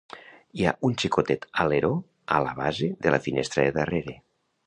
[0.59, 1.91] Hi ha un xicotet aleró
[2.37, 4.19] a la base de la finestra de darrere.